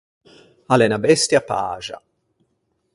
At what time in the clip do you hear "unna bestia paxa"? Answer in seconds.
0.89-1.97